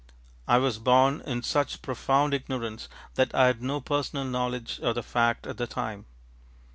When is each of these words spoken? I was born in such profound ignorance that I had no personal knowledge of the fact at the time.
I 0.47 0.57
was 0.57 0.79
born 0.79 1.21
in 1.27 1.43
such 1.43 1.83
profound 1.83 2.33
ignorance 2.33 2.89
that 3.13 3.35
I 3.35 3.45
had 3.45 3.61
no 3.61 3.79
personal 3.79 4.25
knowledge 4.25 4.79
of 4.79 4.95
the 4.95 5.03
fact 5.03 5.45
at 5.45 5.57
the 5.57 5.67
time. 5.67 6.07